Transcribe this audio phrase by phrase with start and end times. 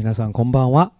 [0.00, 0.92] 皆さんこんばんは、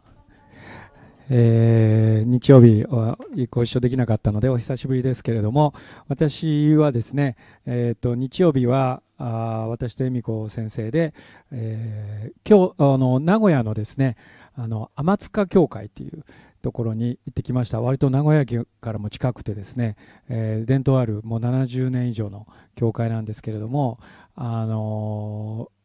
[1.31, 3.17] えー、日曜日は
[3.51, 5.73] ご一緒できなかったのでお久しぶりですけれども
[6.09, 11.15] 私はですね、えーと、日曜日はあ私と恵美子先生で、
[11.51, 14.19] えー、今日あの名古屋のですね
[14.55, 16.23] あの天塚教会っていう
[16.61, 17.81] ところに行ってきました。
[17.81, 19.97] 割と名古屋駅からも近くてですね、
[20.29, 23.99] えー、伝統あるもう70年以上の教会なんですけれども
[24.37, 25.80] あのー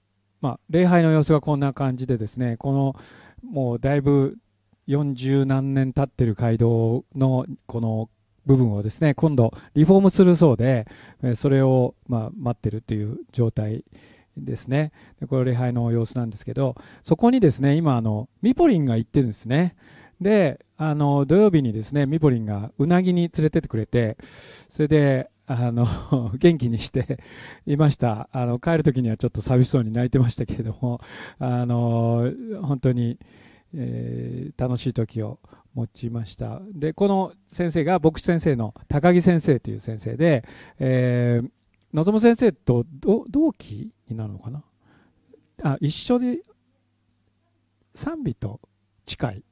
[0.45, 2.95] まあ、礼拝の様子がこんな感じでですねこの
[3.43, 4.37] もうだいぶ
[4.87, 8.09] 40何年経ってる街道のこの
[8.45, 10.85] 部分をですね今度リフォームするそうで
[11.33, 13.83] それをま待ってるという状態
[14.37, 14.91] ですね。
[15.19, 19.75] でこれ礼拝の様子なんですけどそこにですね今あのミポリンが行ってるんですね。
[20.21, 24.15] であの土曜日にですねミポリンがうなぎに連れてってくれて
[24.69, 25.85] それであの
[26.37, 27.19] 元気にして
[27.65, 28.29] いました。
[28.31, 31.01] あの帰る時にはちょっと寂しそうに泣いてましたけれども
[31.37, 32.31] あの
[32.63, 33.19] 本当に、
[33.73, 35.39] えー、楽しい時を
[35.73, 36.61] 持ちました。
[36.73, 40.43] でこの先生が牧師先生の高木先生という先生で、
[40.79, 41.49] えー、
[41.93, 42.85] 望先生と
[43.29, 44.63] 同期になるのかな？
[45.63, 46.39] あ一緒で
[47.93, 48.59] 賛美と
[49.05, 49.43] 近い。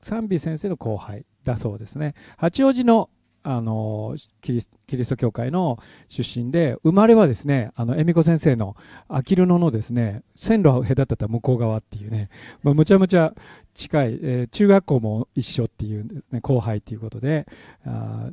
[0.00, 2.14] 賛美先生の後輩だそうですね。
[2.36, 3.08] 八王子の
[3.46, 5.78] あのキリキリスト教会の
[6.08, 8.74] 出身で生まれはですね恵美子先生の
[9.06, 12.30] あきる野のですね線路を隔てた向こう側っていうね、
[12.62, 13.34] まあ、むちゃむちゃ
[13.74, 17.46] 近い、えー、中学校も一緒っていうですね後輩ということで
[17.84, 18.30] あ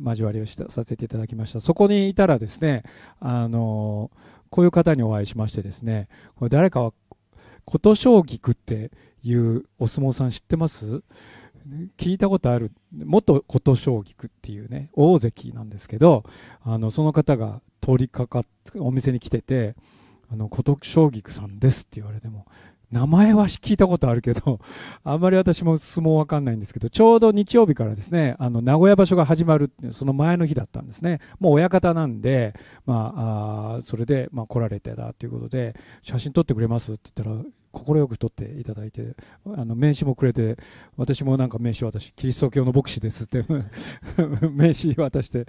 [0.00, 1.60] 交わりをしたさせていただきました。
[1.60, 2.84] そこにいたらですね
[3.18, 4.12] あの
[4.50, 6.92] こういう方にお会いしましてですねこれ誰かは
[7.64, 8.92] 琴将棋って
[9.24, 11.02] いうお相撲さん知ってます？
[11.96, 12.72] 聞いたことある。
[12.92, 16.24] 元琴将棋っていうね大関なんですけど
[16.62, 19.76] あのその方が通りかかってお店に来てて
[20.30, 22.46] 「あの琴将棋さんです」って言われても
[22.90, 24.60] 名前は聞いたことあるけど、
[25.04, 31.20] あんまり私も相撲わかんないんですけど、ちょうど日曜日からですね、あの名古屋場所が始まるその前の日だったんですね。
[31.38, 32.54] もう親方なんで、
[32.86, 40.56] まあ、あそれで、まあ、来られてたということで、写真撮ってくれますって言ったら、快く撮っていただいて、あの名刺もくれて、
[40.96, 43.44] 私もなんか名刺渡し、キリスト教の牧師ですって
[44.50, 45.46] 名刺渡して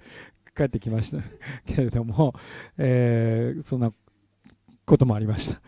[0.55, 1.23] 帰ってきました
[1.65, 2.33] けれども、
[2.77, 3.93] えー、そんな
[4.85, 5.61] こともありました。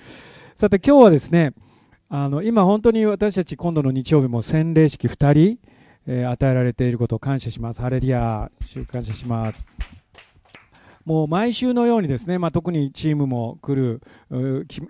[0.56, 1.54] さて今日はですね
[2.10, 5.60] あの今本当に私たち今度の日曜日も洗礼式2人、
[6.06, 7.82] えー、与えられていることを感謝します。
[7.82, 8.52] ハレリア
[8.92, 9.64] 感謝します。
[11.06, 14.02] もう毎週のようにですね、まあ、特にチームも来る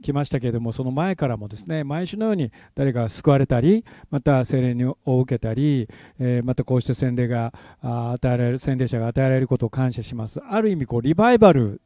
[0.02, 5.88] 来ましたけれどもその前からもですね毎週のように誰か救われたりまた洗礼を受けたり、
[6.20, 10.40] えー、またこうして洗礼が与えられる洗礼者が与えられることを感謝します。
[10.40, 11.82] ある意味こうリバイバル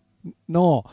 [0.50, 0.86] の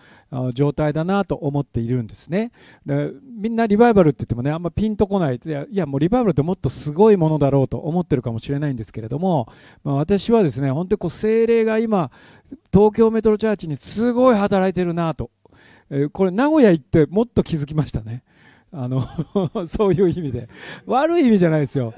[0.54, 2.52] 状態だなと思っているんですね。
[2.86, 5.40] でみんなリバイバルって言ってもねあんまピンとこない。
[5.44, 9.48] いやいやもうリバイバルってもっとすごいものだろうと思ってるかもしれないんですけれども、
[9.84, 12.10] まあ、私はですね本当にこう精霊が今
[12.72, 15.30] 東京メトロチャーチにすごい働いてるなと、
[15.90, 18.22] えこれ名古屋行ってもっと気づきましたね。
[18.74, 19.06] あの
[19.68, 20.48] そういう意味で。
[20.86, 21.92] 悪い意味じゃないですよ。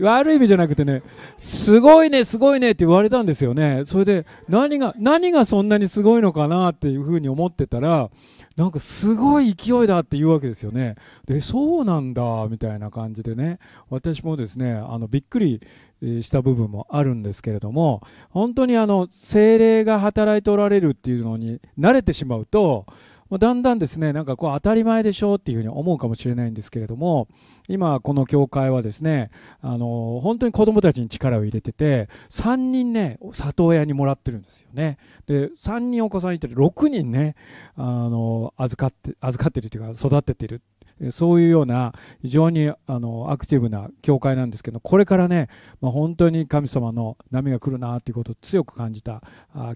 [0.00, 1.02] 悪い意味じゃなくてね
[1.36, 3.82] すごいねすごいねって言われたんですよね。
[3.84, 8.10] それで何が何がそんなにすごいのかなっていうふうに思ってたら
[8.56, 10.96] なんかすごい勢いだって言うわけですよね。
[11.26, 13.58] でそうなんだみたいな感じでね
[13.90, 15.60] 私もですねあのびっくり
[16.00, 22.86] した部分もあるんですけれども本当にあの精霊が働いておられるっていうのに慣れてしまうと
[23.30, 27.26] だんだんですねなんかこう当たり前でしょうっていうふうに思うかもしれないんですけれども
[27.68, 34.98] 今この教会はですねあの本当に子どもたちに力を入れてて3人ね里親にもらってるんですよね。
[35.26, 37.34] で3人お子さんいて6人ね
[37.76, 40.62] あの預かって預かってるというか育ててる。
[41.10, 41.92] そういうような
[42.22, 45.48] 非常にあのアクティブな教会なんですけどこれからね、
[45.80, 49.22] まあ、本当に神様の波が来るなということを強く感じた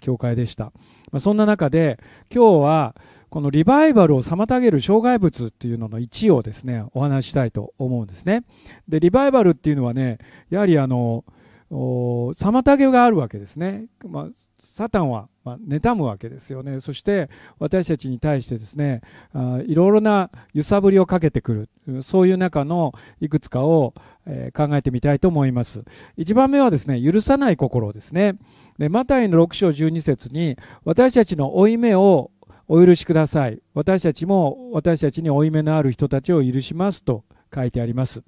[0.00, 0.72] 教会でした、
[1.12, 1.98] まあ、そんな中で
[2.34, 2.94] 今日は
[3.28, 8.44] このリバイバルを妨げる障害物っていうのの1をですねお話ししたいと思うんですね。
[8.88, 10.18] でリバイバルっていうのはね
[10.50, 11.24] やはりあの
[11.70, 14.28] 妨げがあるわけですね、まあ、
[14.58, 16.80] サタンはまあ、妬むわけですよね。
[16.80, 19.00] そして私たちに対してですね
[19.32, 23.94] あいろいろな揺さぶりをかけてくるそういう中のいくつかを、
[24.26, 25.84] えー、考えてみたいと思います。
[26.18, 28.34] 1番目はですね許さない心ですね。
[28.78, 32.30] でマタイの6章12節に私たちの負い目を
[32.68, 33.62] お許しください。
[33.72, 38.22] 私たちも私たちに負い目のある人たちを許しますと書いてあります、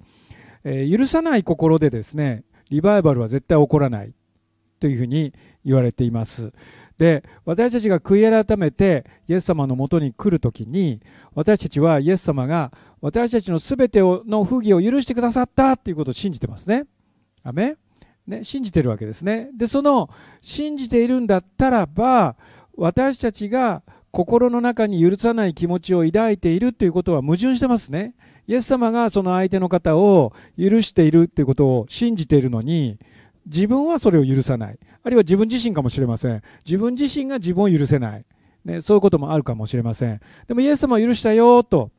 [0.65, 2.43] えー、許さない心でですね
[2.73, 4.13] リバイバルは絶対起こらない
[4.79, 5.31] というふうに
[5.63, 6.51] 言われています
[6.97, 10.99] で私たちが悔い改めてイエス様のもとに来る時に
[11.35, 16.85] 私たちはイエス様が私たちの全ての不義を許してくださったということを信じてますね。
[17.43, 17.75] アね
[18.43, 19.49] 信じてるわけですね。
[19.53, 20.09] でその
[20.41, 22.35] 信じているんだったらば
[22.75, 28.15] 私たちが心の中に許さない気持ちを抱いているということは矛盾してますね。
[28.47, 32.99] イエス様がその相手の方を許しているということを信じているのに
[33.45, 34.79] 自分はそれを許さない。
[35.03, 36.41] あるいは自分自身かもしれません。
[36.65, 38.25] 自分自身が自分を許せない、
[38.63, 40.19] ね、そういうこともあるかもしれません。
[40.47, 41.91] でもイエス様は許したよと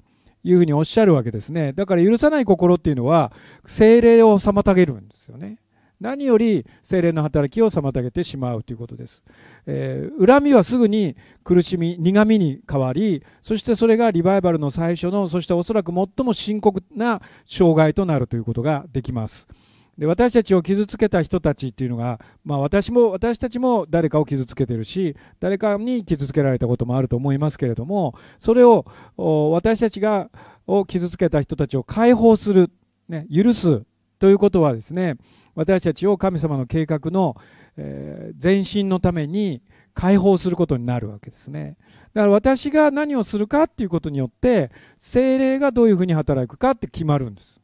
[0.42, 1.72] いうふうにおっしゃるわけですね。
[1.72, 3.32] だから許さない心っていうのは
[3.64, 5.58] 精霊を妨げるんですよね。
[6.00, 9.24] 何より精霊の働きを妨げてしまうということです、
[9.66, 19.48] えー、恨みはすぐに苦しみ苦みに変わりそしてそれがリバイバルの最初のそしておそらく最も深刻な障害となるということができます。
[19.98, 28.84] で私たちを傷つけた人たちっていうのが、まあ、私も私たちも誰かを傷つけてるし誰かに傷つけられたこともあると思いますけれどもそれを
[29.16, 30.30] 私たちが
[30.66, 32.70] を傷つけた人たちを解放する、
[33.08, 33.84] ね、許す
[34.18, 35.16] ということはですね
[35.54, 37.36] 私たちを神様の計画の、
[37.76, 39.62] えー、前進のために
[39.94, 41.76] 解放することになるわけですね。
[42.12, 47.60] だから私が何をするかっていうことによって精霊がどういうふうに働くかって決まるんです。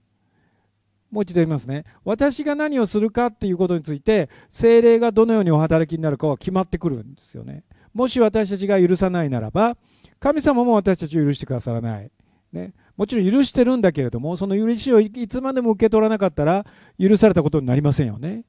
[1.11, 1.85] もう一度言いますね。
[2.05, 7.65] 私が何をするかっていうことについて精霊がどのようにお働きになるかは決まってくるんですよね。
[7.93, 9.77] もし私たちが許さないならば
[10.21, 12.11] 神様も私たちを許してくださらない、
[12.53, 16.67] ね、もちろん許してるんだけれどもその許しをいつまでも受け取らなかったら
[17.01, 18.45] 許されたことになりませんよね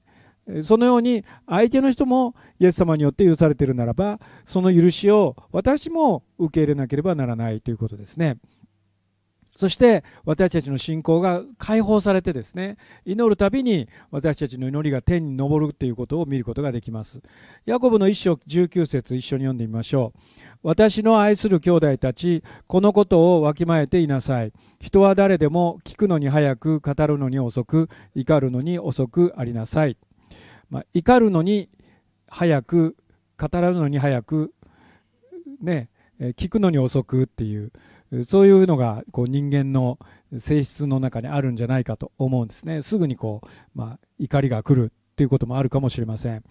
[0.63, 8.39] そのように相手の人もイエス様によって許されているならばその許しを私も受け入れなければならないということですね。
[9.55, 17.21] そして私たちの信仰が解放されてですね祈るたびに私たちの祈りが天に昇るということを見ることができます。
[17.65, 20.19] ヤコブの一章19節一緒に読んでみましょう。
[20.63, 24.53] 私の愛する兄弟たちこのことをわきまえていなさい。
[24.79, 29.97] 人は誰でも聞くのに早く語るのに遅く怒るのに遅くありなさい、
[30.69, 31.69] まあ、怒るのに
[32.27, 32.95] 早く
[33.37, 34.53] 語るのに早く
[35.61, 35.89] ね
[36.19, 37.71] 聞くのに遅くっていう。
[38.25, 39.97] そういうのがこう人間の
[40.37, 42.81] 性質の中にあるんじゃないかと思うんですね。
[42.81, 46.43] すぐにこう、まあ、怒りが来るっていうこともあるかもしれません。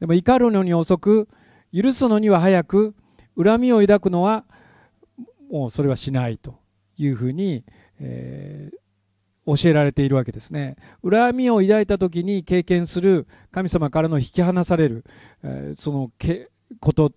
[0.00, 1.28] でも怒るのに遅く
[1.74, 2.94] 許すのには早く
[3.36, 4.44] 恨みを抱くのは
[5.50, 6.58] もうそれはしないと
[6.96, 7.64] いうふうに、
[8.00, 10.76] えー、教えられているわけですね。
[11.02, 15.04] 恨みを抱いた時に経験する神様からの引き離される、
[15.42, 16.48] えー、そのけ
[16.80, 17.12] こと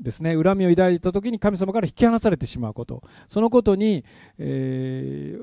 [0.00, 3.02] ですね恨みを抱いた時に神様から引き離されてしまうこと。
[3.28, 4.04] そのことに、
[4.38, 5.42] えー、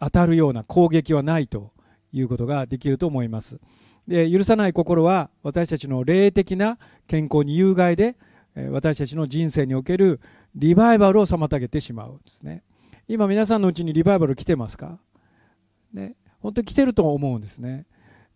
[0.00, 1.72] 当たるような攻撃はないと
[2.12, 3.58] いうことができると思います。
[4.06, 6.78] で許さない心は私たちの霊的な
[7.08, 8.16] 健康に有害で
[8.70, 10.20] 私たちの人生における
[10.54, 12.62] リバイバルを妨げてしまうんですね。
[13.08, 14.98] 今皆さんのうちにリバイバル来てますか？
[15.92, 17.86] ね本当に来てると思うんですね。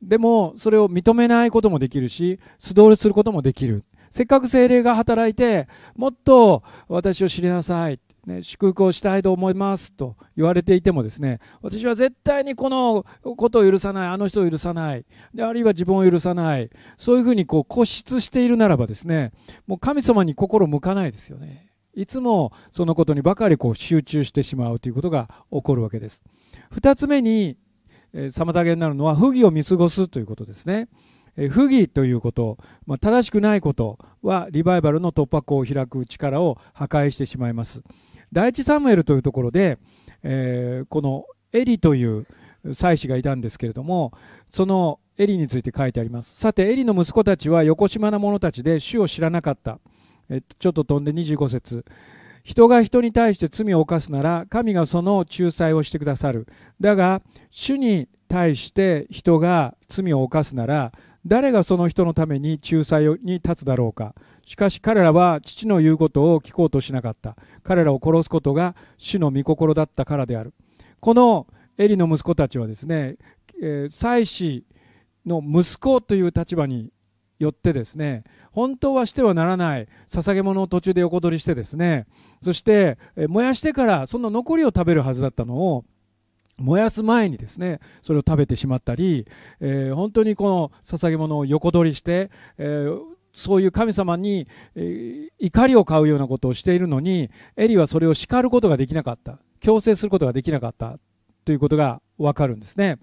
[0.02, 3.84] でもそれを認めないこともできるし素通りすることもできる。
[4.10, 14.08] せっかく精霊が働いてもっと私を知りなさい、ね、祝福をしたいと思いますと言われていてもですね私は絶対にこのことを許さない。
[14.08, 15.04] あの人を許さない。
[15.32, 16.70] であるいは自分を許さない。
[16.96, 19.32] そういうふうにこう固執しているならばですね
[19.66, 21.70] もう神様に心向かないですよね。
[21.94, 26.22] いつもそのことにばかりこう集中してしまうということが起こるわけです。
[26.74, 27.56] 2つ目に
[28.14, 30.88] 妨げになるのは不義を見過ごすということですね。
[31.48, 37.82] 不義ということ、まあ、正しくないことはリバイバルの突破口を開く力を破壊してしまいます。
[38.32, 39.78] 第一サムエルというところで、
[40.22, 42.26] えー、このエリという
[42.72, 44.12] 祭司がいたんですけれども
[44.50, 46.36] そのエリについて書いてあります。
[46.38, 49.78] さてエリの息子たちは横島な者たちで主を知らなかった、
[50.30, 51.84] えちょっと飛んで25節。
[52.42, 56.46] 人が人に対して罪を犯すなら神がその仲裁をしてくださる。
[56.80, 57.20] だが
[57.50, 60.92] 主に対して人が罪を犯すなら
[61.30, 64.16] 誰がその人のために仲裁に立つだろうか。
[64.44, 67.36] しかし彼らは父の言うことを聞こうとしなかった。
[67.62, 70.52] 彼らを殺すことが主の御心だったからである。
[71.00, 71.46] この
[71.78, 73.16] エリの息子たちはですね、
[73.62, 74.64] えー、祭司
[75.24, 76.90] の息子という立場に
[77.38, 82.06] よってですね本当はしてはならない捧げ物を途中で横取りしてですね
[82.42, 85.84] そして、え燃やしてからその残りを食べるはずだったのを
[86.60, 89.26] 燃やす前にですねそれを食べてしまったり、
[89.60, 93.00] えー、本当にこの捧げ物を横取りして、えー、
[93.32, 99.38] そういう神様に、えー、怒りを買うようなことをしているのにエリはそれを叱ることができなかった。
[99.60, 100.98] 強制することができなかった。
[101.44, 102.98] ということがわかるんですね。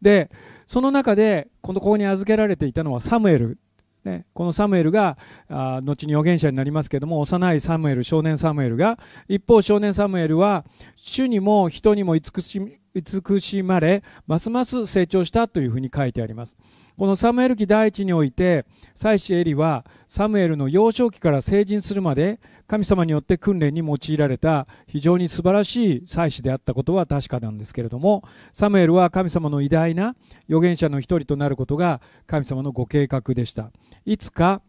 [0.00, 0.30] で
[0.66, 3.58] その中でこのここに預けられていたのはサムエル。
[4.04, 5.16] ね、このサムエルが
[5.48, 10.64] あ後に預言者になりますけども幼いサムエル少年サムエルが一方少年サムエルは
[10.96, 16.56] 主にも人にも慈し慈しまれますます成長したというふうに書いてあります。
[16.98, 28.22] このサムエル記第一において妻子エリはサムエルの幼少期から成人するまで神様によって訓練に用いられた非常に素晴らしい祭司であったことは確かなんですけれども
[28.52, 30.14] サムエルは神様の偉大な
[30.48, 33.70] 預言者の一人となることが神様のご計画でした。
[34.04, 34.60] いつか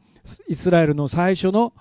[0.48, 1.74] イスラエルの最初の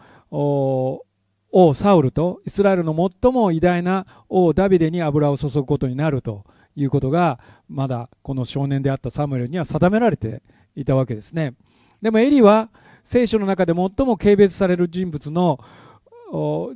[1.53, 6.45] 王サウルとイスラエルの最も偉大な王ダビデに油を注ぐことになると
[6.75, 10.43] いうことがまだこの少年であったサムエルには定められて
[10.75, 11.55] いたわけですね。
[12.01, 12.71] でもエリは
[13.05, 15.61] 聖書の中で最も軽蔑される人物の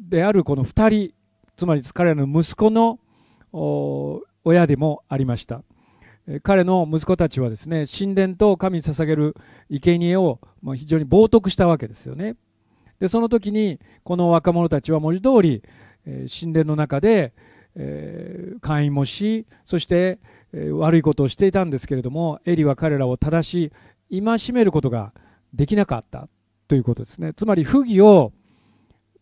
[0.01, 1.15] であるこの2人
[1.57, 2.99] つまり彼らの息子の
[4.45, 5.63] 親でもありました。
[6.43, 9.35] 彼の息子たちはですね神殿と神に捧げる
[9.71, 10.41] 生贄を
[10.75, 12.37] 非常に冒涜したわけですよね。
[13.01, 15.63] でその時にこの若者たちは文字通り
[16.07, 17.33] え神殿の中で
[17.77, 20.19] えー、会員もしそして、
[20.53, 23.73] え、悪いことをしていたんですけれどもエリは彼らを正し
[24.11, 25.13] 戒めることが
[25.53, 26.29] できなかった
[26.69, 27.35] ということですね。
[27.35, 28.33] つまり不義を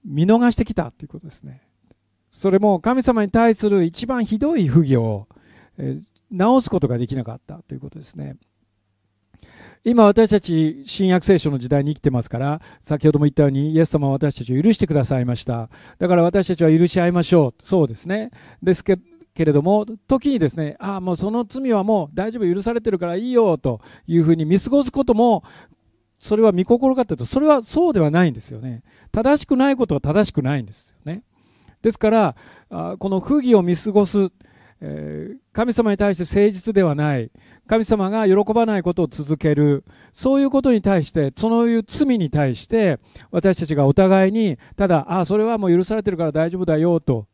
[0.05, 1.63] 見逃してきたということですね。
[2.31, 5.29] それも神様に対する一番ひどい不義を、
[5.79, 6.01] え、
[6.31, 8.37] 直すことができなかったということですね。
[9.87, 15.69] 今私たち新約聖書の時代に生きてますから先ほども言ったようにイエス様は私たちを許してくださいました。
[15.99, 17.63] だから私たちは許し合いましょう。
[17.63, 18.31] そうですね。
[18.63, 18.99] ですけ
[19.35, 25.45] けれども時にですねああもうその罪はもう大丈夫許されてるからいいよというふうに見過ごすことも
[26.19, 28.83] それは見心かというとそれはそうではないんですよね。
[29.13, 31.25] 正しくないことは正しくないんですよね。
[31.83, 32.37] ですから
[32.71, 34.31] この不義を見過ごす
[35.53, 37.31] 神様に対して誠実ではない。
[37.67, 39.85] 神様が喜ばないことを続ける。
[40.13, 42.99] そういうことに対してそういう罪に対して
[43.31, 47.27] 私たちがお互いにただあそれはもう許されてるから大丈夫だよと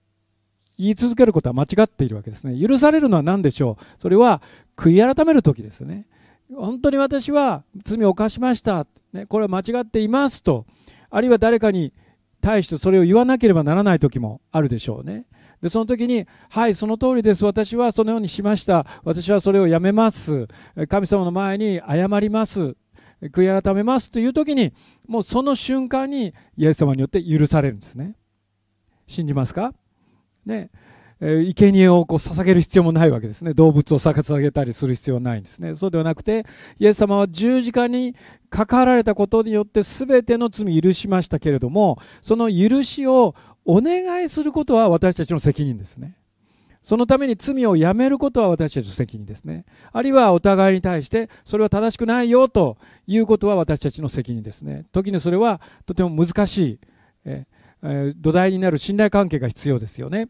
[0.78, 2.58] 言い続けることは間違っているわけですね。
[2.60, 3.84] 許されるのは何でしょう？
[4.00, 4.42] それは
[4.76, 6.06] 悔い改める時ですね。
[6.54, 10.66] 本当に私は罪を犯しました、ね、これは間違っていますと。
[11.10, 11.92] あるいは誰かに
[12.40, 15.26] 対してそれを言わなければならない時もあるでしょうね。
[15.62, 17.44] でその時に「はいその通りです。
[17.44, 18.86] 私はそのようにしました。
[19.04, 20.48] 私はそれをやめます。
[20.88, 22.76] 神様の前に謝ります。
[23.22, 24.72] 悔い改めます」という時に
[25.06, 28.16] もうその瞬間にイエス様によって許されるんですね。
[29.06, 29.74] 信じますか？
[30.46, 30.70] ね。
[31.22, 33.52] え生贄をこう捧げる必要もないわけですね。
[33.52, 35.74] 動物を捧げたりする必要はないんですね。
[35.74, 36.46] そうではなくて
[36.78, 38.16] イエス様は十字架に
[38.48, 43.34] かかられたことによって全ての罪許しましたけれどもその許しを
[43.70, 46.16] お願いすることは私たちの責任ですね。
[46.82, 49.64] そのために罪をやめることは私たちの責任ですね。
[49.92, 54.86] あるいはお互いに対してそれは正しくないよということは私たちの責任ですね。
[54.90, 56.80] 時にそれはとても難しい、
[57.24, 57.46] え
[57.82, 60.28] え土台になる信頼関係が必要ですよね。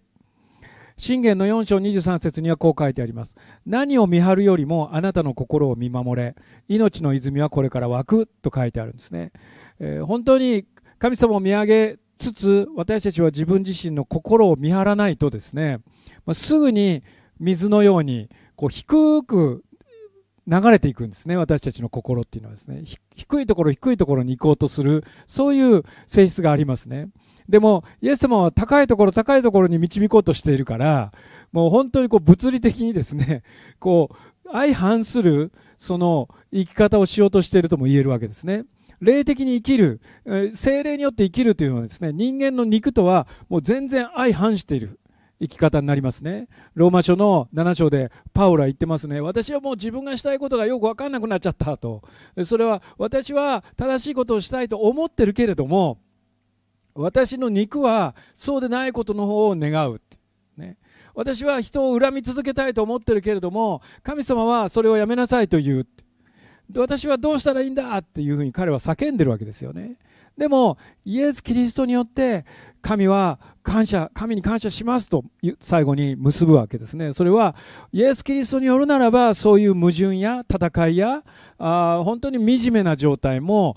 [0.99, 3.37] 信玄の4章23節にはこう書いてあります。
[3.65, 6.37] 何を見張るよりもあなたの心を見守れ、
[6.69, 9.33] 命の泉はこれから湧くと書いてあるんですね。
[9.79, 10.67] えー、本当に
[10.99, 15.79] 神様を見上げつつ私たちは自分自身の心を見張らないとですね、
[16.27, 17.03] まあ、すぐに
[17.41, 19.65] 水のようにこう低く
[20.47, 22.83] 流れていくんですね私たちの心っていうのはですね。
[23.17, 27.09] 低いところ低いところに行こうとするそういう性質がありますね。
[27.49, 31.13] でもイエス様は高いところ高いところに導こうとしているから
[31.53, 33.43] もう本当にこう物理的にですね
[33.81, 38.65] こう相反するその生き方をしようとしているとも言えるわけですね。
[39.01, 40.01] 霊的に生きる、
[40.53, 45.01] 精霊によって生きるというのはですね、人間の肉とはもう全然相反している
[45.41, 46.49] 生き方になりますね。
[46.75, 49.21] ローマ書の7章でパウラ言ってますね。
[49.21, 52.03] 私はもう自分がしたいことがよく分かんなくなっちゃったと。
[52.45, 55.99] それは私は正しいことをしたいと思ってるけれども、
[56.95, 60.01] 私の肉はそうでないことの方を願う。
[60.59, 60.77] ね、
[61.15, 65.87] 私は人を恨み続けたいと思ってるけれども、神様はそれをやめなさいと言う。
[66.77, 69.97] 私はどうしたらいいんだっていうふうに彼は叫んでるわけですよね。
[70.37, 72.47] でもイエス・キリストによって
[72.81, 75.23] 神は感謝神に感謝しますと
[75.61, 77.55] 最後に結ぶわけですねそれは
[77.93, 81.25] イエス・キリストによるならばそういう矛盾や戦いや
[81.59, 83.77] あ本当に惨めな状態も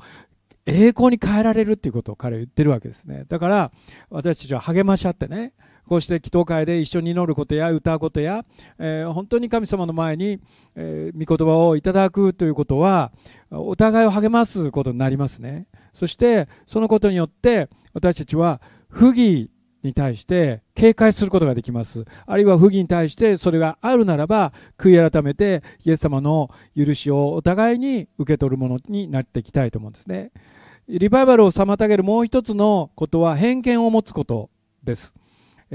[0.66, 3.72] 栄光に変えられるっていうことを彼は言ってるわけですねだから
[4.10, 5.54] 私たちは励まし合ってね
[5.88, 8.46] こうして祈祷会で一緒に祈ることや歌うことや、
[8.80, 10.40] えー、本当に神様の前に、
[10.76, 13.12] えー、御言葉をいただくということは
[13.52, 15.68] お互いを励ますことになりますね。
[15.94, 19.50] そしてそのことによって私たちは不義
[19.84, 22.06] に対して警戒することができます。
[22.26, 30.32] あるいは不義に対してそれがあるならば悔い改めてイエス様の許しをお互いに受け取るものになっていきたいと思うんですね。
[30.88, 34.50] リバイバルを妨げるもう一つのことは偏見を持つこと
[34.84, 35.16] です、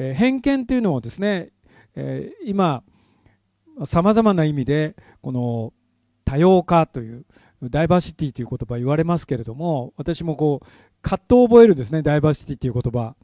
[0.01, 1.51] え、偏見というのをですね、
[1.97, 2.85] え、今
[3.85, 5.73] さまざまな意味でこの
[6.25, 7.25] 多様化という
[7.63, 10.67] ダイバーシティという言葉言われますけれども私もこう
[11.03, 13.17] 葛藤を覚えるですねダイバーシティという言葉。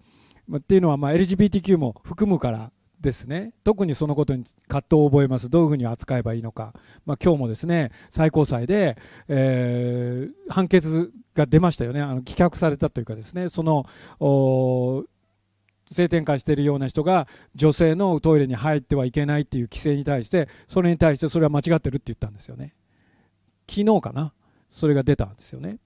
[0.55, 3.53] っていうのはま LGBTQ も含むからですね。
[3.65, 5.49] 特にそのことに葛藤を覚えます。
[5.49, 6.75] どういうふうに扱えばいいのか、
[7.07, 12.03] まあ、今日もですね最高裁で、えー、判決が出ましたよね。
[12.03, 13.49] あの棄却されたというかですね。
[13.49, 13.87] その
[15.87, 22.75] 性転換しているような人が女性のトイレに入ってはいけないっていう規制に対してそれに対してそれは間違ってるって言ったんですよね。
[23.69, 24.33] 昨日かな？
[24.69, 25.75] それが出たんですよね。
[25.75, 25.77] っ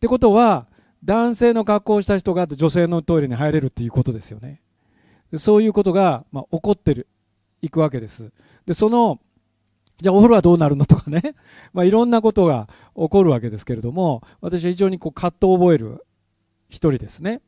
[0.00, 0.66] てことは
[1.04, 4.62] 男性の格好をした人が女性のトイレに入れるっていうことですよね。
[5.38, 7.08] そういうことが、まあ、起こってる
[7.62, 8.32] いくわけです。
[8.66, 9.20] でその
[10.00, 11.34] じゃあお風呂はどうなるのとかね、
[11.72, 16.04] まあ、いろんなことが起こるわけですけれども私は非常にこう葛藤を覚える
[16.68, 17.40] 一人ですね。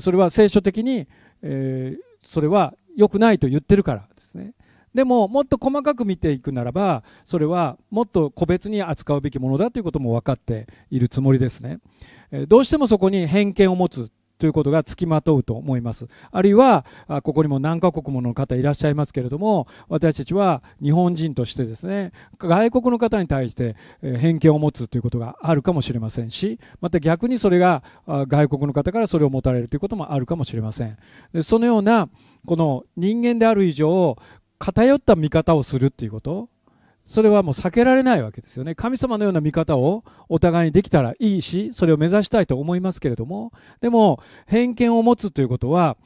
[0.00, 1.06] それは聖書的に、
[1.42, 4.54] え、それは良くないと言ってるからですね。
[4.94, 11.78] でももっと細かく見ていくならばそれはもっと個別に扱うべきものだということも分かっているつもりですね。
[12.48, 14.10] どうしてもそこに偏見を持つ
[14.42, 16.08] ということがつきまとうと思います。
[16.32, 16.84] あるいは
[17.22, 30.98] ここにも何カ国もの方いらっしゃいますけれども私たちは日本人としてですね外国の方に対して偏見を持つということがあるかもしれませんしまた逆にそれが外国の方からそれを持たれるということもあるかもしれません。
[31.44, 32.08] そのような
[32.44, 34.16] この人間である以上
[34.58, 36.48] 偏った見方をするっていうこと
[37.04, 38.74] それはもう避けられないわけですよね。
[38.74, 43.52] 神様のような見方をお互いにできたらいいしそれを目指したいと思いますけれども。
[43.80, 45.96] でも偏見を持つということは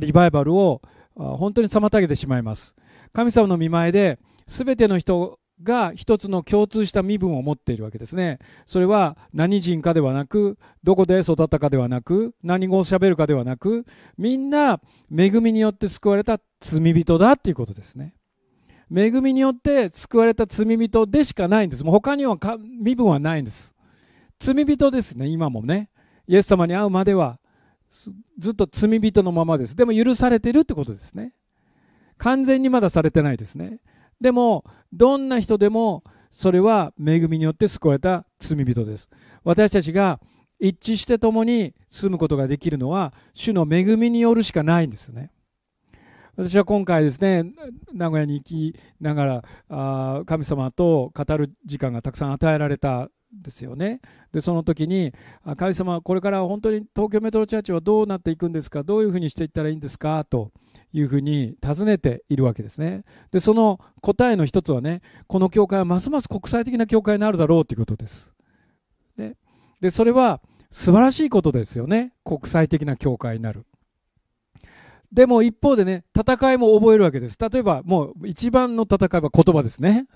[0.00, 0.82] リバイバルを
[1.14, 2.74] 本当に妨げてしまいます。
[3.12, 8.38] 神様の見前で全ての人が一つの共通した身分を持っているわけですね。
[8.66, 13.86] それは何人かではなくどこで育ったかではなく何語をしゃべるかではなく
[14.18, 14.80] みんな
[15.16, 18.14] 恵みによって救われた罪人だっていうことですね。
[18.94, 21.84] 恵みによって救われた罪人でしかないんです。
[21.84, 22.38] もう他には
[22.80, 23.74] 身分はないんです。
[24.38, 25.90] 罪人ですね今もね。
[26.26, 27.38] イエス様に会うまでは
[28.38, 29.76] ずっと罪人のままです。
[29.76, 31.34] でも許されてるってことですね。
[32.18, 33.80] 完全にまだされてないですね。
[34.20, 39.08] でもどんな人でもそれは恵みによって救われた罪人です。
[39.42, 40.20] 私たちが
[40.58, 45.32] 一致して共に住むことができるのは主の恵みによるしかないんですね。
[46.36, 47.44] 私は今回ですね
[47.92, 54.00] 名古屋に行きながらあ神様と語る時間がたくさん与えられたんですよね
[54.32, 55.12] でその時に
[55.56, 58.82] 神様これから本当に東京メトロチャーチはどうなっていくんですか？
[58.82, 60.24] どういうふうにしていったらいいんですか？
[60.24, 60.50] と
[60.92, 63.04] いうふうに尋ねているわけですね。
[63.32, 68.32] でその答えの一つはねこの教会はますます国際的な教会になるだろうということです。
[69.16, 69.36] で
[69.80, 73.66] でそれは素晴らしいことですよね国際的な教会になる。
[75.14, 77.38] でも一方でね戦いも覚えるわけです。
[77.40, 80.06] 例えばもう一番の戦いは言葉ですね。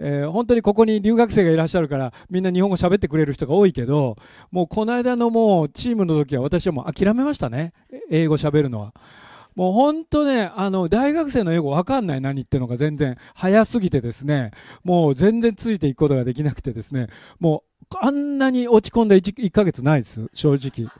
[0.00, 4.16] えー、本当にここに留学生がいらっしゃるからみんな日本語喋ってくれる人が多いけど
[4.50, 7.72] もうこの間のもうチームの時は私はもう諦めましたね
[8.10, 8.92] 英語喋るのは。
[9.54, 14.50] もう本当ね、あの、大学生の英語わかんない何言ってるのか全然早すぎてですね、
[14.82, 17.06] もう全然ついていくことができなくてですね、
[17.38, 20.90] もうあんなに落ち込んだ 1, 1ヶ月ないです、正直。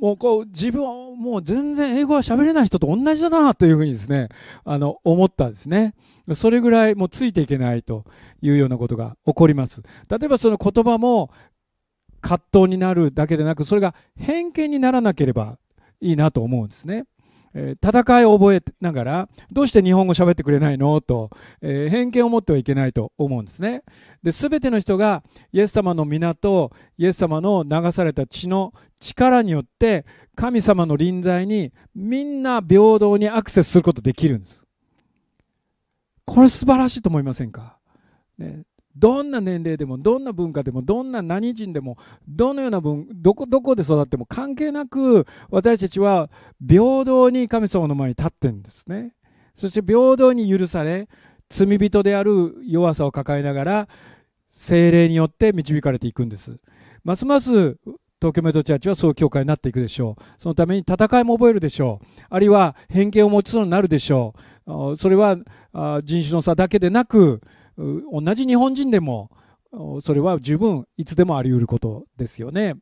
[0.00, 4.28] もうこう自分はもう全然英語は喋れない人と同じだなというふうにですね、
[4.64, 5.94] あの、思ったんですね。
[6.34, 8.04] それぐらいもうついていけないと
[8.40, 9.82] いうようなことが起こります。
[10.08, 11.30] 例えばその言葉も
[12.20, 15.58] 葛藤になるだけでなく、それが偏見にならなければ
[16.00, 17.04] いいなと思うんですね。
[17.54, 21.00] え戦いを覚えながらどうして日本語喋ってくれないの？
[21.00, 21.30] と、
[21.60, 23.82] えー、偏見を持ってはいけないと思うんですね。
[24.22, 34.64] で全ての人がイエス様の皆とイエス様の流された血の力によって神様の臨在にみんな平等にアクセスすることできるんです。
[36.24, 37.78] これ素晴らしいと思いませんか、
[38.36, 38.64] ね、
[38.98, 46.30] どんな年齢でもどんな文化でもどんな何人でもどのような文どこどこで育っても関係なく私たちは
[46.60, 49.12] 平等に神様の前に立ってるんですね。
[49.54, 51.08] そして平等に許され
[51.48, 53.88] 罪人である弱さを抱えながら
[54.48, 56.56] 精霊によって導かれていくんです。
[57.04, 57.76] ますます
[58.20, 60.22] 東京メトロチャーチはそういう教会になっていくでしょう。
[60.38, 62.06] そのために戦いも覚えるでしょう。
[62.28, 64.34] あるいは偏見を持ちそうになるでしょ
[64.66, 64.96] う。
[64.96, 65.36] それは
[66.02, 67.40] 人種の差だけでなく
[67.78, 69.30] 同じ日本人でも
[70.00, 72.74] それは十分いつでもあり得ることですよね。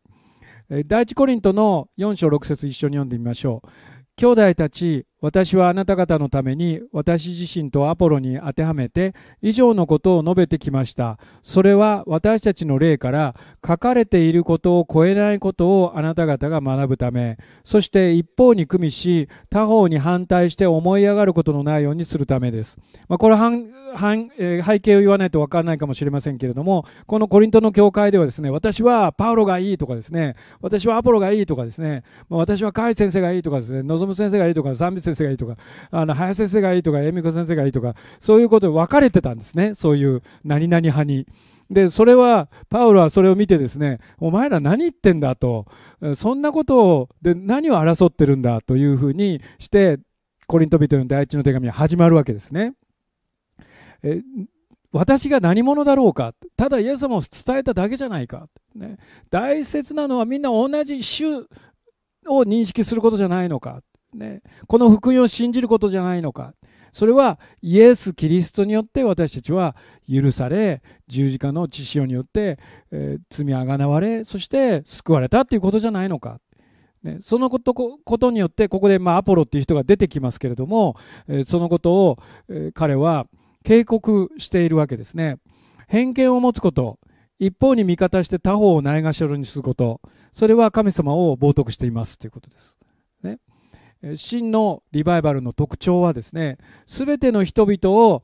[0.86, 3.68] 第一コリントの4章6節一緒に読んでみましょう。
[4.16, 11.18] 兄弟たち、私はあなた方のために私自身とアポロに当てはめて以上のことを述べてきました。
[11.42, 13.34] それは私たちの例から
[13.66, 22.78] 書かれていることを超えないことをあなた方が学ぶため、そして一方に組みし、他方に反対して思い上がることのないようにするためです。
[23.08, 23.50] まあ、これは
[23.96, 35.56] 背景を言わないと分からないかもしれませんけれども、このコリントの教会ではですね、私はパウロがいいとかですね、私はアポロがいいとかですね、まあ、私はカイ先生がいいとかですね、望先生がいいとか、三美先生がいいとか、
[35.90, 41.26] あの林先生がいいとか、恵美子先生がいいとか、そういうことで分かれてたんですね、そういう何々派に。
[41.70, 45.66] で、それは、パウロはそれを見てですね、お前ら何言ってんだと、
[46.14, 49.98] そんなことを、で、何を争ってるんだというふうにして、
[50.46, 52.74] コリント人の第一の手紙は始まるわけですね。
[54.02, 54.22] え
[54.92, 56.34] 私が何者だろうか。
[56.56, 58.96] ただイエス様を伝えただけじゃないか、ね、
[59.30, 61.44] 大切なのはみんな同じ種
[62.28, 63.82] を認識することじゃないのか、
[64.16, 66.54] ね、この福音を信じることじゃないのか。
[66.96, 69.76] それはイエス・キリストによって私たちは
[70.10, 72.58] 許され十字架の血潮によって、
[72.90, 76.40] えー、罪あがなわれそして救われたということじゃないのか、
[77.02, 80.96] ね、そのことことによってここで、まあ、アポロっていう人が出てきますけれども、
[81.28, 83.26] えー、そのことを、えー、彼は
[83.62, 85.36] 警告しているわけですね。
[85.88, 86.98] 偏見を持つこと
[87.38, 90.00] 一方に味方して他方をないがしろにすること
[90.32, 92.78] それは神様を冒涜していますということです。
[94.16, 98.22] 真のリバイバルの特徴はですね全ての人々を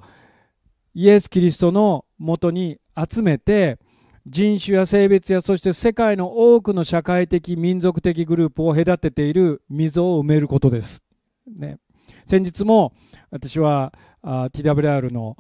[0.95, 2.79] イエス・キリストのもとに
[3.11, 3.79] 集めて
[4.27, 11.03] 人種や性別やそして世界の多くの社会的民族的グループを隔てている溝を埋めることです。
[11.47, 11.79] ね、
[12.27, 12.93] 先日も
[13.31, 15.37] 私はあ TWR の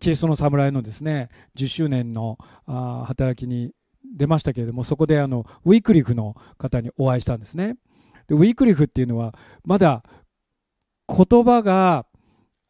[0.00, 3.72] キリストの侍のですね10周年のあ働きに
[4.12, 7.76] 出ましたけれどもそこであのウィークリフの方にお会いしたんですね
[8.28, 10.02] でウィークリフっていうのはまだ
[11.08, 12.06] 言葉が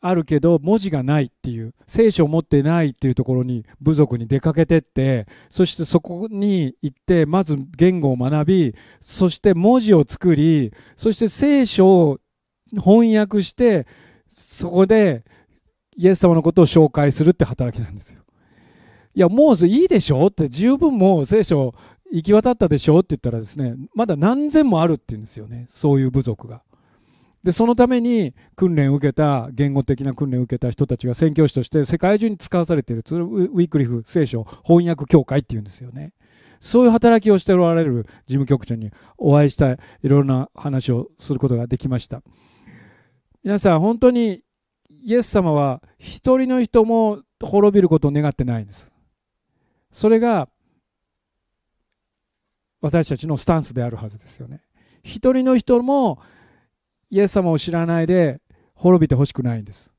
[0.04, 12.18] あるけど文字がないっていう聖書を持ってないっていうところに部族に出かけてってそしてそこに行ってまず言語を学びそして文字を作りそして聖書を
[12.72, 13.86] 翻訳して
[14.28, 15.24] そこで
[15.96, 18.21] イエス様のことを紹介するって働きなんですよ。
[19.14, 21.74] いや、もういいでしょって十分もう聖書
[22.10, 26.62] 行き渡ったでしょって言ったらですね、まだ何千もあるって言うんですよね、そういう部族が。
[27.42, 36.12] で、そのために訓練を受けた、言語的な訓練を受けた人たちが宣教師として世界中に使わされている、ウィークリフ聖書翻訳協会っていうんですよね。
[36.60, 42.22] そういう働きをしておられる事務局長にお会いしたい、いろいろな話をすることができました。
[43.42, 44.44] 皆さん、本当に
[45.02, 48.91] イエス様は一人の人も滅びることを願ってないんです。
[49.92, 50.48] それが
[52.80, 54.62] 私たちのスタンスであるはずですよね。
[55.04, 56.18] 一人の人も
[57.10, 58.40] イエス様を知らないで
[58.74, 59.92] 滅びてほしくないんです。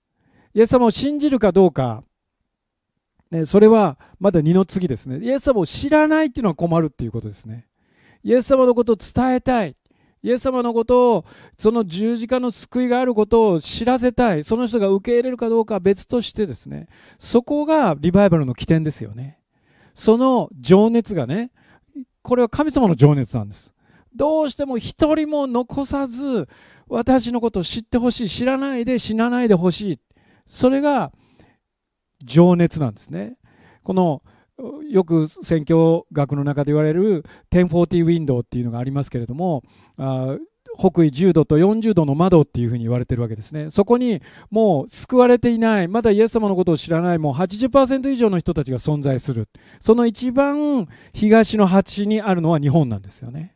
[0.53, 2.03] イエス様を信じるかどうか、
[3.31, 5.19] ね、それはまだ二の次ですね。
[5.19, 7.67] イエス様を知らないっていうのは困るっていうことですね。
[8.23, 9.75] イエス様のことを伝えたい。
[10.21, 11.25] イエス様のことを、
[11.57, 14.43] その十字架の救いがあることを知らせたい。
[14.45, 16.87] その人が受け入れるかどうかは別としてですね、
[17.19, 19.37] そこがリバイバルの起点ですよね。
[19.93, 21.51] その情熱がね、
[22.21, 23.73] これは神様の情熱なんです。
[24.15, 26.47] どうしても一人も残さず、
[26.87, 28.29] 私のことを知ってほしい。
[28.29, 29.99] 知らないで死なないでほしい。
[30.45, 31.11] それが
[32.23, 33.37] 情熱なんですね。
[33.83, 34.23] この
[34.89, 39.63] よく宣教学の中で言われる1040ウィンドウっていうのがありますけれども
[39.97, 40.37] あ
[40.77, 43.69] 北緯10度と40度の窓っていうふうに言われてるわけですね。
[43.69, 49.47] そこにもう救われていない、まだイエス様のことを知らない、もう80%以上の人たちが存在する。
[49.79, 53.55] その一番東の端にあるのは日本なんですよね。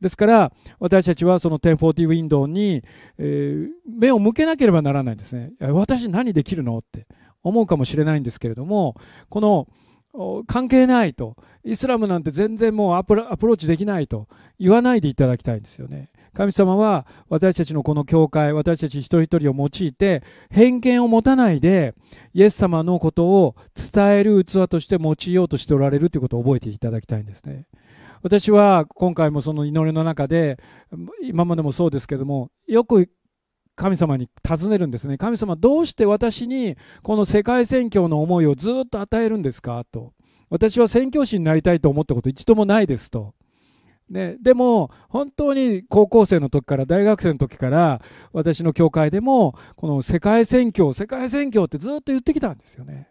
[0.00, 2.82] ですから私たちはその1040ウィンドウに、
[3.18, 5.52] えー、目を向けなければならないんですね。
[5.60, 7.06] 私何できるのって
[7.42, 8.96] 思うかもしれないんですけれども、
[9.28, 9.68] この
[10.46, 14.26] 関係ないとイスラムなんて全然もうアプローチできないと
[14.58, 21.94] 言わないでいただきたいんですよね神様は私たちのこの教会私たち一人一人を用いて偏見を持たないで
[22.32, 27.66] イエス様のことを伝える器として用いようとしておられるということを覚えていただきたいんですね
[28.22, 30.58] 私は今回もその祈りの中で
[31.22, 33.10] 今までもそうですけどもよく
[33.76, 35.16] 神様に尋ねるんですね。
[35.16, 39.82] 神様、どうして私にこの世界宣教の思いをずっと与えるんですか？
[39.90, 40.12] と。
[40.50, 43.32] 私は宣教師になりたいと思ったこと一度もないですと。
[44.10, 53.08] ね、でも本当に高校生の時から大学生の時から私の教会でもこの世界宣教世界宣教ってずっと言ってきたんですよね。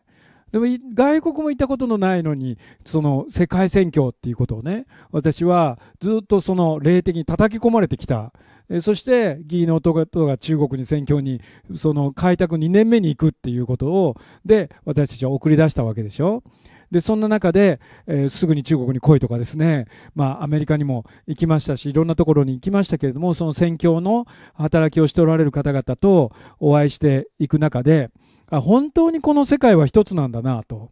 [0.51, 8.33] でも外国も行ったことのないのにその世界宣教っていうことをね私はずっとその霊的に叩き込まれてきた。
[8.81, 11.41] そして義理の弟が中国に宣教に
[11.75, 16.43] その開拓2年目に行くっていうことをで私たちは送り出したわけでしょ。
[16.91, 24.25] でそんな中で、えー、すぐに中国に来いとかですね、まあ、アメリカにも行きましたしいろんなところに行きましたけれどもその宣教の
[24.55, 28.09] 働きをしておられる方々とお会いしていく中で
[28.49, 30.91] あ本当にこの世界は一つなんだなと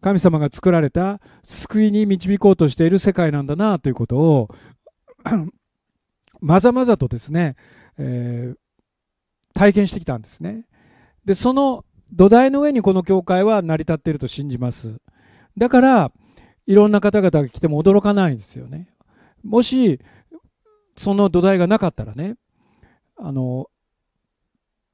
[0.00, 4.48] 神様が作られた救いに導こうとしている世界なんだなということを
[6.40, 7.56] まざまざとですね、
[7.98, 8.56] えー、
[9.54, 10.66] 体験してきたんですね。
[11.24, 14.98] でその土台の上にこの教会は成り立っていると信じます。
[15.58, 16.12] だから
[16.66, 18.88] いろんな方々が来ても驚かないんですよね。
[19.42, 20.00] もし
[20.96, 22.36] その土台がなかったらね
[23.16, 23.66] あの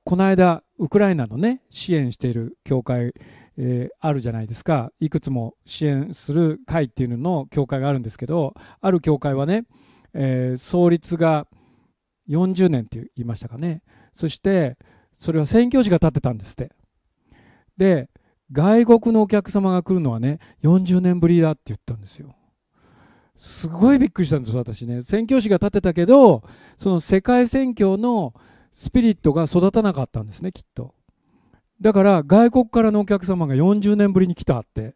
[0.05, 3.14] この間ウクライナのね支援している教会、
[3.57, 4.92] えー、あるじゃないですか。
[5.00, 9.64] いくつも支援する会っていうのの教会があるんですけどある教会はね、
[10.12, 11.46] えー、創立が
[12.29, 13.83] 40年って言いましたかね。
[14.12, 14.77] そして
[15.18, 16.70] それは宣教師が建てたんですって。
[17.77, 18.09] で
[18.52, 22.35] 外国のお客様が来るのはね40年ぶりだって言ったんですよ。
[23.37, 25.02] すごいびっくりしたんです私ね。
[25.02, 26.42] 宣教師が建てたけど
[26.76, 28.35] その世界宣教の
[28.72, 30.94] スピリットが育たなかったんですねきっと。
[31.80, 34.94] だから外国からのお客様が40年ぶりに来たって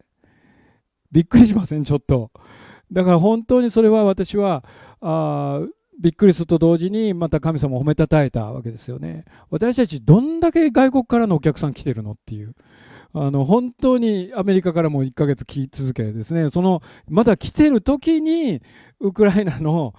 [1.11, 2.31] びっくりしませんちょっと。
[2.91, 4.63] だから本当にそれは私は
[5.01, 5.61] あ
[5.99, 9.25] びっくりすると同時にまた神様を褒めたたえたわけですよね。
[9.49, 12.55] 私たちどんだけ外国からのお客さん来てるのっていう。
[13.13, 18.61] あの本当にアメリカからも1ヶ月来続けですねそのまだ来てる時に
[18.99, 19.95] ウクライナの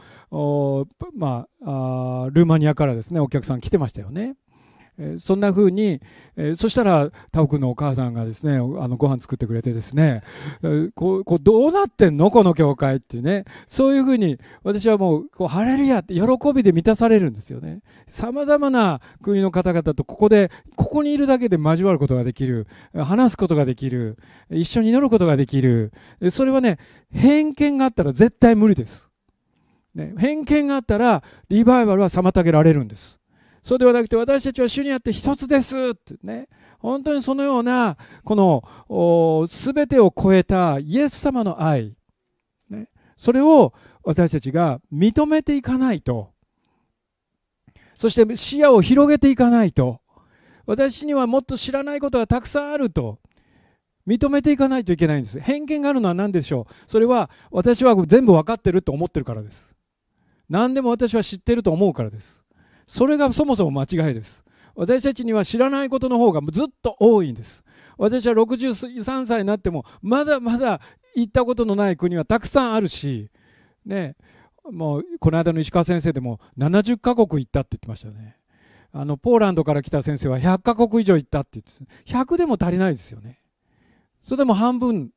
[1.17, 4.37] まあ、ルーマニアからですねお客さん来てましたよね。
[5.03, 6.01] えそんな風に、
[6.37, 10.23] えそしたらタオ君のお母さんがですねあのご飯作ってくれてですね、
[10.63, 12.31] えこうこうどうなってんの？
[12.31, 16.23] この教会っていうねそういう風に私はもうこうハレルヤって喜
[16.55, 17.81] びで満たされるんですよね。
[18.09, 24.19] さまざまな国の方々とここでここにいるだけで交わることができる話すことができる
[24.51, 25.93] 一緒に祈ることができる。
[26.31, 26.79] それはね
[27.13, 29.11] 偏見があったら絶対無理です、
[29.95, 33.20] ね、偏見があったらリバイバルは妨げられるんです。
[33.63, 36.49] そうではなくて私たちは主にあって一つですってね。
[36.79, 41.95] 本当にそのようなこの全てを超えたイエス様の愛、
[42.71, 46.33] ね、それを私たちが認めていかないと。
[47.97, 50.01] そして視野を広げていかないと。
[50.65, 53.19] 私にはもっと知らないことがたくさんあると。
[54.07, 55.39] 認めていかないといけないんです。
[55.39, 56.91] 偏見があるのは何でしょう。
[56.91, 59.75] それは私は全部分かってると思ってるからです。
[60.49, 62.43] 何でも私は知ってると思うからです。
[62.91, 64.43] それがそもそも間違いです。
[64.75, 67.63] 私たちには知らないことの方がずっと多いんです。
[67.97, 70.81] 私は63歳になってもまだまだ
[71.15, 73.31] 行ったことのない国はたくさんあるし
[73.87, 74.17] ね
[74.73, 78.37] もうこの間の石川先生でも70カ国行ったって言ってましたよね。
[78.93, 83.39] あのポーランドから来た先生は100カ国以上行ったって言って100でも足りないですよね。
[84.21, 85.11] それでも半分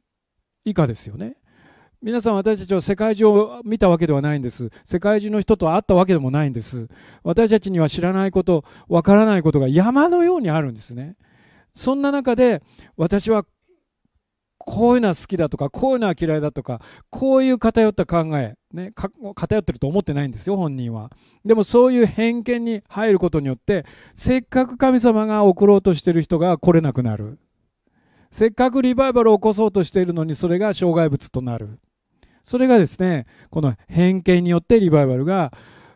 [0.63, 1.38] 以下ですよね。
[2.03, 4.69] 皆さん私たちは世界中を見たわけではないんです。
[4.83, 6.89] 世界中の人と会ったわけでもないんです。
[7.23, 11.15] 私たちには知らないことわからないことが山のようにあるんですね。
[11.73, 12.61] そんな中で
[12.97, 13.45] 私は
[14.57, 18.91] こういうのは好きだとかこういうのは嫌いだとかこういう偏った考え、ね、
[19.33, 21.09] 偏ってると思ってないんですよ本人は。
[21.45, 27.39] でもそういう偏見に入ることによってせっかく神様が送ろうとしてる人が来れなくなる。
[28.29, 31.79] せっかくリバイバルを起こそうとしているのにそれが障害物となる。
[32.43, 35.53] それがですねこの偏見によってリバイバルが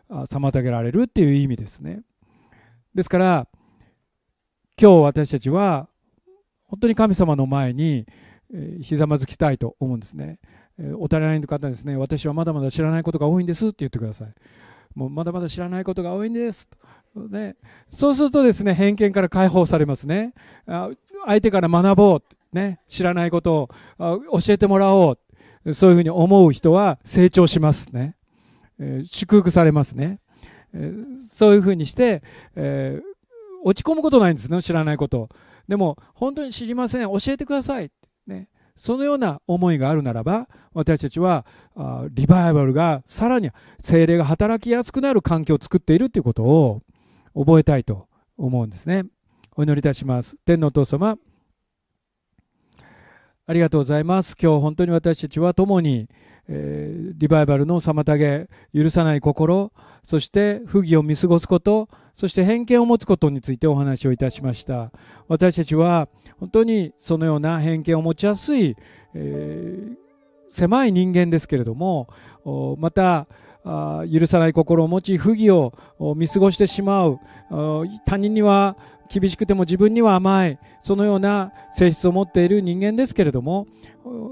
[0.08, 2.02] 妨げられるっていう意味ですね。
[2.94, 3.48] ですから
[4.80, 5.88] 今日私たちは
[6.66, 8.06] 本当に神様の前に
[8.80, 10.38] ひざまずきたいと思うんですね。
[10.96, 11.96] お足りない方ですね。
[11.96, 14.34] 私はまだまだ知らないことが多いんですって言ってください。
[14.94, 16.68] もうまだまだ知らないことが多いんです。
[17.30, 17.56] ね、
[17.90, 20.34] そうするとですね偏見から解放されますね。
[20.66, 22.22] 相手から学ぼう、
[22.56, 25.18] ね、知らないことを教えてもらおう。
[25.72, 28.16] そういうふうに思う人は成長しますね。
[28.78, 30.20] えー、祝福されますね。
[30.72, 32.22] えー、そういうふうにして、
[32.54, 33.02] えー、
[33.64, 35.28] 落ち込むことないんですね、知らないこと。
[35.66, 37.90] でも、本当に知りません、教えてください。
[38.26, 41.44] ね、そのような思いがあるならば、私たちは
[41.74, 43.50] あリバイバルがさらに
[43.82, 46.82] 精霊が働きやすくなる環境を作っているということを
[47.34, 49.04] 覚えたいと思うんですね。
[49.56, 50.36] お祈りいたします。
[50.44, 51.18] 天のお父様
[53.48, 54.36] ありがとうございます。
[54.38, 56.06] 今日本当に私たちは共に、
[56.50, 64.92] えー、リバイバルの妨げ許さない心そして不義を見過ごすことそして偏見を持つことについてお話をいたしました
[65.28, 66.08] 私たちは
[66.38, 68.76] 本当にそのような偏見を持ちやすい、
[69.14, 69.96] えー、
[70.50, 72.08] 狭い人間ですけれども
[72.78, 73.26] また
[74.10, 75.72] 許さない心を持ち不義を
[76.16, 77.18] 見過ごしてしまう
[78.04, 78.76] 他人には
[79.10, 83.66] 厳しくても自分には甘いそのような性質を持っている人間ですけれども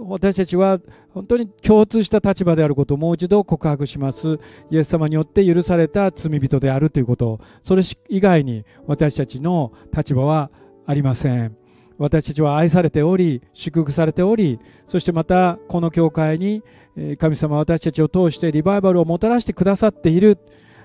[0.09, 4.39] 私たちは本当に共通した立場であることをもう一度告白します。
[4.71, 7.41] イエス様によって許された罪人であるということ。
[7.63, 10.51] それ以外に私たちの立場は
[10.87, 11.57] ありません。
[11.99, 16.63] 私たちは愛されており祝福されておりそしてまたこの教会に
[17.19, 20.39] 神様私たちを通してリバイバルをもたらしてくださっている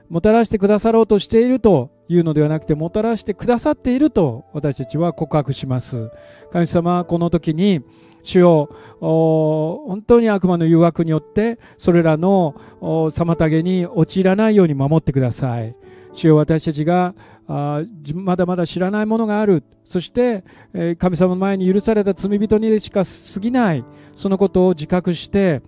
[0.09, 6.11] もたらしてくださろうとしているというのではなくてもたらしてくださっていると私たちは告白します。
[6.51, 7.81] 神様この時に
[8.23, 15.75] 主よ本当に悪魔の誘惑によってそれらの妨げに陥らないように守ってください。
[16.13, 17.15] 主よ私たちが
[17.47, 17.81] あ
[18.13, 19.63] まだまだ知らないものがある。
[19.85, 20.43] そして、
[20.73, 23.85] え神様の前に許された罪人にしか過ぎない。
[24.15, 25.61] そのことを自覚して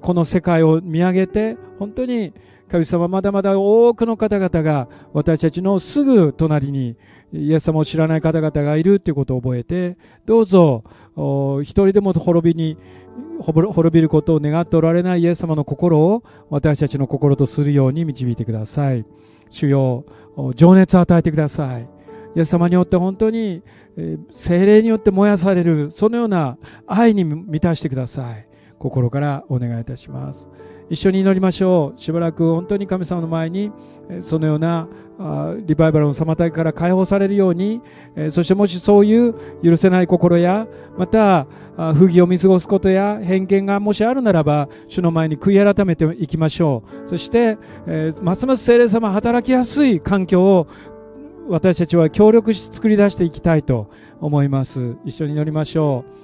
[0.00, 2.32] この世界を見上げて本当に
[2.72, 6.96] 神様まだまだ多くの方々が私たちのすぐ隣に
[7.30, 10.82] イエス様を知らない方々がいるということを覚えてどうぞ
[11.62, 12.78] 一人でも滅びに
[13.42, 19.04] 滅びることを願っておられないイエス様の心を私たちの心とするように導いてください。
[19.50, 20.06] 主よ
[20.54, 21.86] 情熱を与えてください。
[22.34, 23.62] イエス様によって本当に
[24.30, 26.56] 精霊によって燃やされるそのような
[26.86, 28.48] 愛に満たしてください。
[28.78, 30.48] 心からお願いいたします。
[30.90, 32.00] 一緒に祈りましょう。
[32.00, 33.72] しばらく本当に神様の前に
[34.20, 34.88] そのような
[35.64, 37.80] リバイバルの妨げから解放されるように
[38.30, 40.66] そしてもしそういう許せない心や
[40.98, 41.46] また
[41.94, 47.08] 不義を見過ごすことや偏見がもしあるならば主の前に悔い改めていきましょう。
[47.08, 47.56] そして
[48.20, 50.66] ますます聖霊様働きやすい環境を
[51.48, 53.88] 私たちは協力し作り出していきたいと
[54.20, 54.96] 思います。
[55.04, 56.21] 一緒に祈りましょう。